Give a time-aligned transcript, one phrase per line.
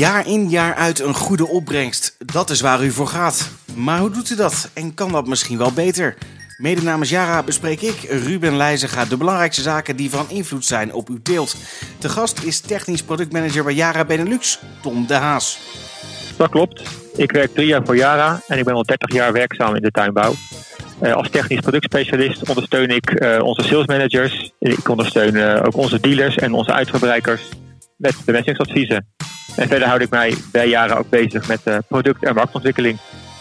[0.00, 2.16] Jaar in jaar uit een goede opbrengst.
[2.18, 3.50] Dat is waar u voor gaat.
[3.74, 4.70] Maar hoe doet u dat?
[4.74, 6.16] En kan dat misschien wel beter?
[6.56, 11.08] Mede namens Yara bespreek ik, Ruben Leijzenga, de belangrijkste zaken die van invloed zijn op
[11.08, 11.56] uw teelt.
[11.98, 15.58] De gast is technisch productmanager bij Yara Benelux, Tom de Haas.
[16.36, 16.82] Dat klopt.
[17.16, 19.90] Ik werk drie jaar voor Yara en ik ben al 30 jaar werkzaam in de
[19.90, 20.32] tuinbouw.
[21.02, 24.52] Uh, als technisch productspecialist ondersteun ik uh, onze salesmanagers.
[24.58, 27.48] Ik ondersteun uh, ook onze dealers en onze uitgebreikers
[27.96, 29.06] met bemestingsadviezen.
[29.56, 32.98] En verder houd ik mij bij jaren ook bezig met product- en marktontwikkeling.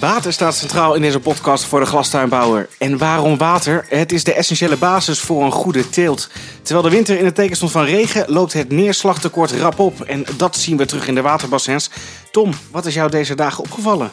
[0.00, 2.68] Water staat centraal in deze podcast voor de glastuinbouwer.
[2.78, 3.84] En waarom water?
[3.88, 6.30] Het is de essentiële basis voor een goede teelt.
[6.62, 10.00] Terwijl de winter in het teken stond van regen, loopt het neerslagtekort rap op.
[10.00, 11.90] En dat zien we terug in de waterbassins.
[12.30, 14.10] Tom, wat is jou deze dagen opgevallen?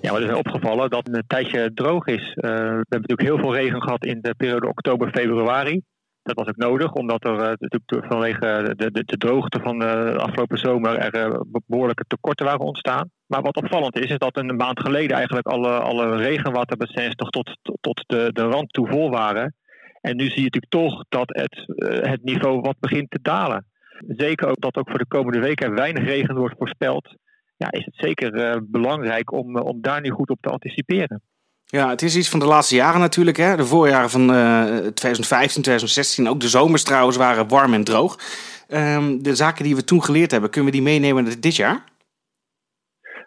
[0.00, 2.22] Ja, wat is mij opgevallen dat het een tijdje droog is.
[2.22, 5.82] Uh, we hebben natuurlijk heel veel regen gehad in de periode oktober-februari.
[6.28, 10.58] Dat was ook nodig, omdat er natuurlijk vanwege de, de, de, droogte van de afgelopen
[10.58, 13.10] zomer er uh, behoorlijke tekorten waren ontstaan.
[13.26, 17.58] Maar wat opvallend is, is dat een maand geleden eigenlijk alle, alle regenwaterbassins toch tot,
[17.80, 19.54] tot de, de rand toe vol waren.
[20.00, 21.64] En nu zie je natuurlijk toch dat het,
[22.08, 23.66] het niveau wat begint te dalen.
[24.06, 27.16] Zeker ook dat ook voor de komende weken weinig regen wordt voorspeld
[27.58, 31.22] ja, is het zeker belangrijk om, om daar nu goed op te anticiperen.
[31.70, 33.36] Ja, het is iets van de laatste jaren natuurlijk.
[33.36, 33.56] Hè?
[33.56, 38.18] De voorjaren van uh, 2015, 2016, ook de zomers trouwens, waren warm en droog.
[38.68, 41.84] Um, de zaken die we toen geleerd hebben, kunnen we die meenemen dit jaar?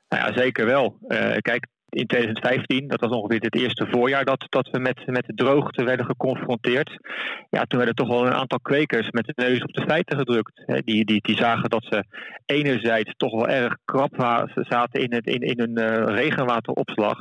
[0.09, 0.97] Nou ja, zeker wel.
[1.41, 5.33] kijk, in 2015, dat was ongeveer het eerste voorjaar dat, dat we met, met de
[5.33, 6.97] droogte werden geconfronteerd.
[7.49, 10.63] Ja, toen werden toch wel een aantal kwekers met de neus op de feiten gedrukt.
[10.85, 12.03] die, die, die zagen dat ze
[12.45, 17.17] enerzijds toch wel erg krap zaten in, het, in, in hun uh, regenwateropslag.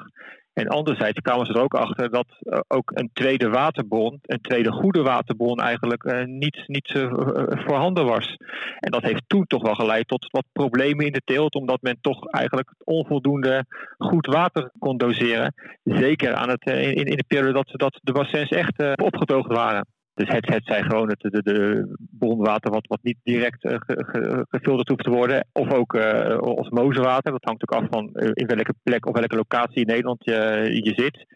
[0.53, 4.73] En anderzijds kwamen ze er ook achter dat uh, ook een tweede waterbron, een tweede
[4.73, 7.13] goede waterbron eigenlijk uh, niet, niet uh,
[7.49, 8.37] voorhanden was.
[8.79, 11.99] En dat heeft toen toch wel geleid tot wat problemen in de teelt, omdat men
[12.01, 13.65] toch eigenlijk onvoldoende
[13.99, 15.55] goed water kon doseren.
[15.85, 19.87] Zeker aan het, in, in de periode dat, dat de bassins echt opgedroogd waren.
[20.21, 21.87] Dus het, het zijn gewoon het de, de
[22.19, 25.47] bronwater wat, wat niet direct uh, ge, ge, gefilterd hoeft te worden.
[25.53, 27.33] Of ook uh, osmosewater.
[27.33, 30.69] Dat hangt ook af van uh, in welke plek of welke locatie in Nederland je,
[30.83, 31.27] je zit.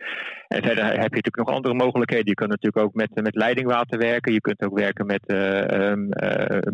[0.49, 2.27] En verder heb je natuurlijk nog andere mogelijkheden.
[2.27, 4.33] Je kunt natuurlijk ook met, met leidingwater werken.
[4.33, 6.09] Je kunt ook werken met, um,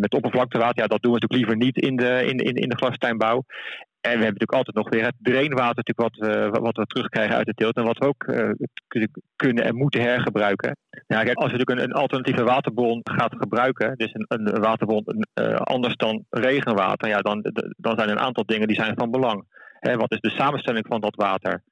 [0.00, 0.82] met oppervlaktewater.
[0.82, 3.44] Ja, dat doen we natuurlijk liever niet in de, in, in, in de glastuinbouw.
[4.00, 7.36] En we hebben natuurlijk altijd nog weer het drainwater natuurlijk wat, uh, wat we terugkrijgen
[7.36, 7.76] uit de teelt.
[7.76, 8.50] En wat we ook uh,
[9.36, 10.76] kunnen en moeten hergebruiken.
[11.06, 15.04] Ja, kijk, als je natuurlijk een, een alternatieve waterbron gaat gebruiken, dus een, een waterbron
[15.40, 17.44] uh, anders dan regenwater, ja, dan,
[17.76, 19.44] dan zijn er een aantal dingen die zijn van belang.
[19.78, 21.62] Hè, wat is de samenstelling van dat water?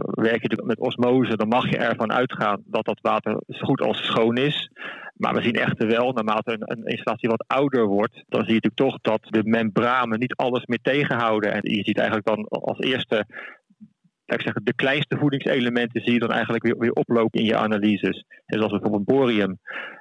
[0.00, 3.80] werk je natuurlijk met osmose, dan mag je ervan uitgaan dat dat water zo goed
[3.80, 4.70] als schoon is.
[5.20, 8.60] Maar we zien echter wel, naarmate een, een, installatie wat ouder wordt, dan zie je
[8.62, 11.52] natuurlijk toch dat de membranen niet alles meer tegenhouden.
[11.52, 13.26] En je ziet eigenlijk dan als eerste,
[14.26, 18.24] ik zeggen, de kleinste voedingselementen zie je dan eigenlijk weer, weer oplopen in je analyses.
[18.46, 19.58] Zoals bijvoorbeeld borium.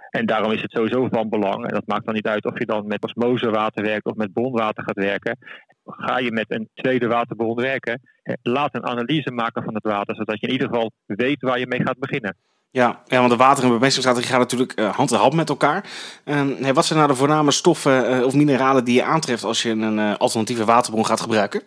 [0.09, 2.65] En daarom is het sowieso van belang, en dat maakt dan niet uit of je
[2.65, 5.37] dan met osmosewater werkt of met bronwater gaat werken.
[5.85, 8.01] Ga je met een tweede waterbron werken,
[8.41, 11.67] laat een analyse maken van het water, zodat je in ieder geval weet waar je
[11.67, 12.35] mee gaat beginnen.
[12.71, 15.85] Ja, ja, want de water- en bemestingsstrategie gaan natuurlijk uh, hand in hand met elkaar.
[16.25, 19.69] Uh, wat zijn nou de voorname stoffen uh, of mineralen die je aantreft als je
[19.69, 21.61] een alternatieve waterbron gaat gebruiken?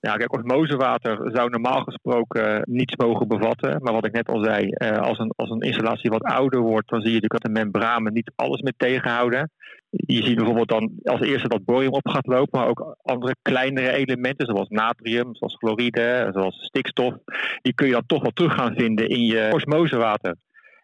[0.00, 3.82] Ja, kijk, osmosewater zou normaal gesproken niets mogen bevatten.
[3.82, 7.00] Maar wat ik net al zei, als, een, als een installatie wat ouder wordt, dan
[7.00, 9.50] zie je natuurlijk dat de membranen niet alles meer tegenhouden.
[9.96, 13.92] Je ziet bijvoorbeeld dan als eerste dat borium op gaat lopen, maar ook andere kleinere
[13.92, 17.14] elementen zoals natrium, zoals chloride, zoals stikstof.
[17.62, 20.36] Die kun je dan toch wel terug gaan vinden in je osmosewater.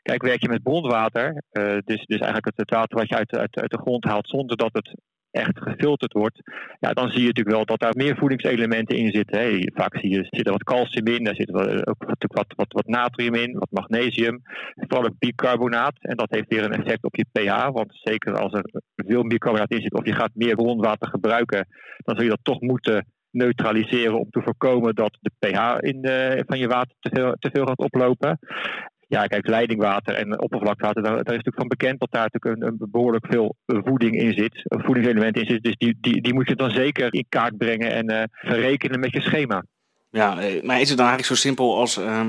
[0.02, 3.70] Kijk, werk je met bronwater, uh, dus, dus eigenlijk het, water wat je uit, uit
[3.70, 4.94] de grond haalt zonder dat het
[5.32, 6.40] echt gefilterd wordt,
[6.80, 9.40] ja, dan zie je natuurlijk wel dat daar meer voedingselementen in zitten.
[9.40, 9.58] Hè.
[9.74, 12.86] Vaak zie je, zit er wat calcium in, daar zit er ook wat, wat, wat
[12.86, 14.42] natrium in, wat magnesium,
[14.74, 15.94] vooral ook bicarbonaat.
[16.00, 18.64] En dat heeft weer een effect op je pH, want zeker als er
[18.96, 21.66] veel bicarbonaat in zit of je gaat meer grondwater gebruiken,
[21.96, 26.42] dan zul je dat toch moeten neutraliseren om te voorkomen dat de pH in de,
[26.46, 28.38] van je water te veel, te veel gaat oplopen.
[29.12, 32.68] Ja, kijk, leidingwater en oppervlakwater, daar, daar, is natuurlijk van bekend dat daar natuurlijk een,
[32.80, 35.62] een behoorlijk veel voeding in zit, een voedingselement in zit.
[35.62, 39.12] Dus die, die, die moet je dan zeker in kaart brengen en uh, verrekenen met
[39.12, 39.64] je schema.
[40.10, 42.26] Ja, maar is het dan eigenlijk zo simpel als uh,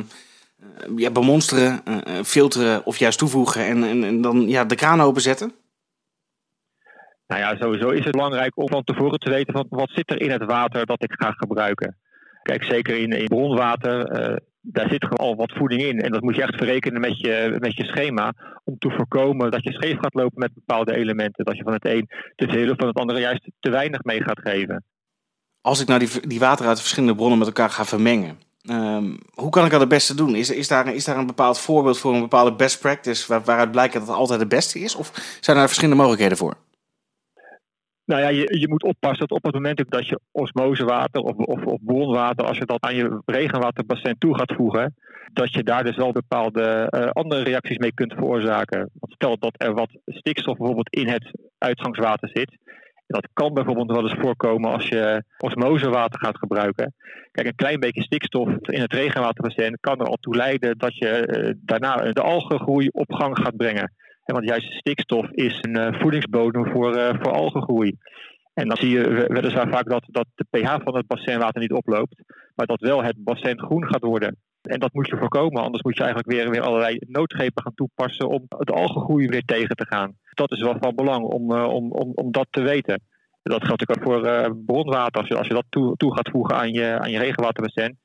[0.95, 5.53] ja, bemonsteren, uh, filteren of juist toevoegen en, en, en, dan ja, de kraan openzetten?
[7.27, 10.21] Nou ja, sowieso is het belangrijk om van tevoren te weten van wat zit er
[10.21, 11.97] in het water dat ik ga gebruiken.
[12.41, 16.01] Kijk, zeker in, in bronwater daar zit gewoon al wat voeding in.
[16.01, 18.33] En dat moet je echt verrekenen met je, met je schema.
[18.63, 21.45] Om te voorkomen dat je scheef gaat lopen met bepaalde elementen.
[21.45, 24.23] Dat je van het een te veel of van het andere juist te weinig mee
[24.23, 24.83] gaat geven.
[25.61, 28.37] Als ik nou die, die water uit verschillende bronnen met elkaar ga vermengen.
[28.69, 30.35] Um, hoe kan ik dat het beste doen?
[30.35, 33.71] Is, is, daar, is daar een bepaald voorbeeld voor, een bepaalde best practice waar, waaruit
[33.71, 34.95] blijkt dat het altijd het beste is?
[34.95, 36.55] Of zijn er verschillende mogelijkheden voor?
[38.05, 41.65] Nou ja, je, je moet oppassen dat op het moment dat je osmosewater of, of,
[41.65, 44.95] of bronwater, als je dat aan je regenwaterbassin toe gaat voegen,
[45.33, 48.89] dat je daar dus wel bepaalde uh, andere reacties mee kunt veroorzaken.
[48.99, 52.57] Want stel dat er wat stikstof bijvoorbeeld in het uitgangswater zit,
[53.07, 56.93] dat kan bijvoorbeeld wel eens voorkomen als je osmosewater gaat gebruiken.
[57.31, 61.27] Kijk, een klein beetje stikstof in het regenwaterbassin kan er al toe leiden dat je
[61.27, 63.93] uh, daarna de algengroei op gang gaat brengen.
[64.25, 67.97] Want juist stikstof is een uh, voedingsbodem voor, uh, voor algengroei.
[68.53, 72.23] En dan zie je weliswaar vaak dat, dat de pH van het bassinwater niet oploopt,
[72.55, 74.37] maar dat wel het bassin groen gaat worden.
[74.61, 78.29] En dat moet je voorkomen, anders moet je eigenlijk weer, weer allerlei noodgrepen gaan toepassen
[78.29, 80.17] om het algengroei weer tegen te gaan.
[80.33, 83.01] Dat is wel van belang om, uh, om, om, om dat te weten.
[83.41, 85.19] Dat geldt ook voor bronwater.
[85.19, 87.97] Als je, als je dat toe, toe gaat voegen aan je, aan je regenwaterbassin,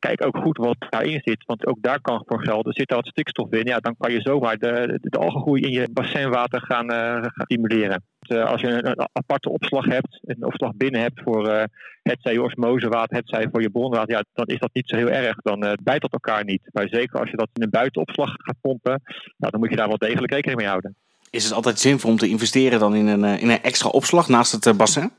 [0.00, 1.44] kijk ook goed wat daarin zit.
[1.46, 2.72] Want ook daar kan voor gelden.
[2.72, 5.70] Zit er wat stikstof in, ja, dan kan je zomaar de, de, de algengroei in
[5.70, 8.02] je bassinwater gaan, uh, gaan stimuleren.
[8.28, 11.62] Uh, als je een, aparte opslag hebt, een opslag binnen hebt voor uh,
[12.02, 14.96] het zij je osmosewater, het zij voor je bronwater, ja, dan is dat niet zo
[14.96, 15.36] heel erg.
[15.36, 16.62] Dan bijt dat elkaar niet.
[16.72, 19.02] Maar zeker als je dat in een buitenopslag gaat pompen,
[19.36, 20.94] nou, dan moet je daar wel degelijk rekening mee houden.
[21.30, 24.52] Is het altijd zinvol om te investeren dan in een, in een extra opslag naast
[24.52, 25.10] het bassin?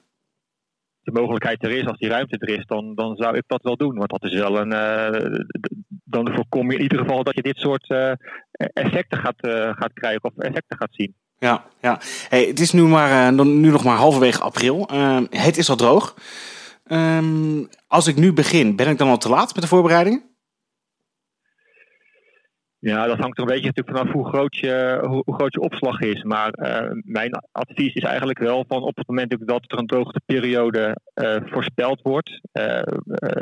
[1.04, 3.78] De mogelijkheid er is, als die ruimte er is, dan, dan zou ik dat wel
[3.78, 3.98] doen.
[3.98, 4.72] Want dat is wel een.
[4.72, 5.40] Uh,
[6.04, 8.12] dan voorkom je in ieder geval dat je dit soort uh,
[8.74, 11.16] effecten gaat, uh, gaat krijgen of effecten gaat zien.
[11.38, 12.00] Ja, ja.
[12.30, 14.90] Hey, het is nu, maar, nu nog maar halverwege april.
[15.30, 16.16] het is al droog.
[16.88, 20.31] Um, als ik nu begin, ben ik dan al te laat met de voorbereidingen?
[22.84, 26.00] Ja, dat hangt er een beetje natuurlijk vanaf hoe groot je, hoe, groot je opslag
[26.00, 26.24] is.
[26.24, 30.98] Maar uh, mijn advies is eigenlijk wel van op het moment dat er een droogteperiode
[31.16, 32.82] uh, voorspeld wordt, uh,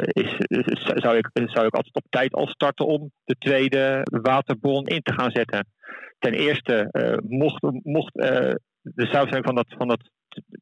[0.02, 0.36] is,
[0.78, 5.14] zou, ik, zou ik altijd op tijd al starten om de tweede waterbron in te
[5.14, 5.68] gaan zetten.
[6.20, 6.90] Ten eerste,
[7.28, 8.14] mocht, mocht
[8.82, 10.10] de samenstelling van, dat, van, dat,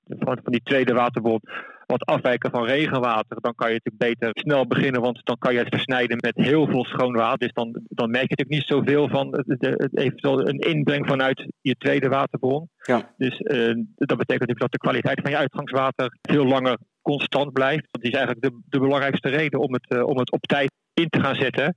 [0.05, 1.41] van, van die tweede waterbron
[1.87, 5.59] wat afwijken van regenwater, dan kan je natuurlijk beter snel beginnen, want dan kan je
[5.59, 7.37] het versnijden met heel veel schoon water.
[7.37, 11.47] Dus dan, dan merk je natuurlijk niet zoveel van de, de, eventueel een inbreng vanuit
[11.61, 12.69] je tweede waterbron.
[12.81, 13.13] Ja.
[13.17, 17.87] Dus uh, dat betekent natuurlijk dat de kwaliteit van je uitgangswater veel langer constant blijft.
[17.91, 21.09] Dat is eigenlijk de, de belangrijkste reden om het, uh, om het op tijd in
[21.09, 21.75] te gaan zetten.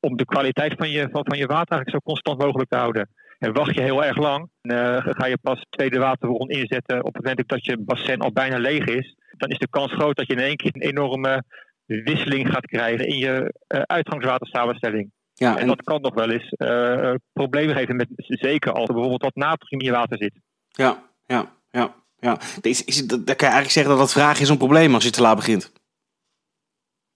[0.00, 3.08] Om de kwaliteit van je, van, van je water eigenlijk zo constant mogelijk te houden.
[3.38, 7.24] En wacht je heel erg lang, uh, ga je pas tweede waterbron inzetten op het
[7.24, 10.32] moment dat je bassin al bijna leeg is dan is de kans groot dat je
[10.32, 11.44] in één keer een enorme
[11.86, 15.10] wisseling gaat krijgen in je uh, uitgangswatersamenstelling.
[15.34, 18.94] Ja, en, en, dat kan nog wel eens uh, problemen geven, met, zeker als er
[18.94, 20.34] bijvoorbeeld wat natrium in je water zit.
[20.68, 21.94] Ja, ja, ja.
[22.18, 22.38] ja.
[22.60, 25.10] Is, is, dan kan je eigenlijk zeggen dat dat vraag is een probleem als je
[25.10, 25.72] te laat begint.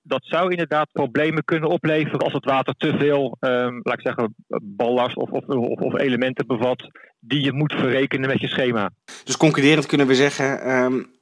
[0.02, 4.34] Dat zou inderdaad problemen kunnen opleveren als het water te veel, um, laat ik zeggen,
[4.62, 8.90] ballast of, of, of, of, elementen bevat die je moet verrekenen met je schema.
[9.24, 11.15] Dus concluderend kunnen we zeggen, um,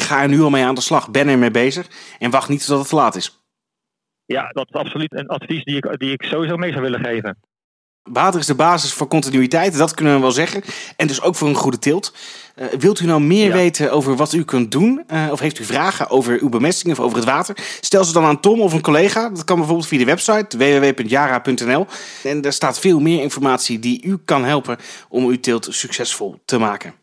[0.00, 1.10] ga er nu al mee aan de slag.
[1.10, 1.86] Ben er mee bezig.
[2.18, 3.44] En wacht niet tot het te laat is.
[4.24, 7.38] Ja, dat is absoluut een advies die ik, die ik sowieso mee zou willen geven.
[8.02, 10.62] Water is de basis voor continuïteit, dat kunnen we wel zeggen.
[10.96, 12.14] En dus ook voor een goede teelt.
[12.56, 13.52] Uh, wilt u nou meer ja.
[13.52, 15.04] weten over wat u kunt doen?
[15.12, 17.56] Uh, of heeft u vragen over uw bemesting of over het water?
[17.80, 19.28] Stel ze dan aan Tom of een collega.
[19.28, 21.86] Dat kan bijvoorbeeld via de website www.jara.nl.
[22.22, 24.76] En daar staat veel meer informatie die u kan helpen
[25.08, 26.99] om uw teelt succesvol te maken.